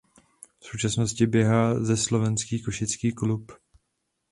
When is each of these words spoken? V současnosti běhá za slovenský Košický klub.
V 0.59 0.65
současnosti 0.65 1.27
běhá 1.27 1.83
za 1.83 1.97
slovenský 1.97 2.61
Košický 2.63 3.11
klub. 3.11 3.51